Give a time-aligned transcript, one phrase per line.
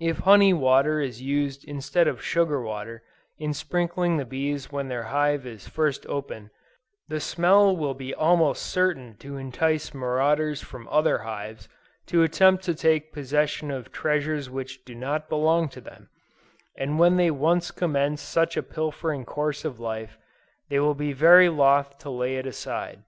[0.00, 3.02] If honey water is used instead of sugar water
[3.38, 6.48] in sprinkling the bees when the hive is first opened,
[7.08, 11.68] the smell will be almost certain to entice marauders from other hives
[12.06, 16.08] to attempt to take possession of treasures which do not belong to them,
[16.74, 20.16] and when they once commence such a pilfering course of life,
[20.70, 23.02] they will be very loth to lay it aside.